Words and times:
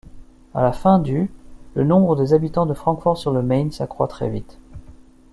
À 0.55 0.63
la 0.63 0.71
fin 0.71 0.97
du 0.97 1.29
le 1.75 1.83
nombre 1.83 2.15
des 2.15 2.33
habitants 2.33 2.65
de 2.65 2.73
Francfort-sur-le-Main 2.73 3.69
s'accroît 3.69 4.07
très 4.07 4.31
vite. 4.31 4.57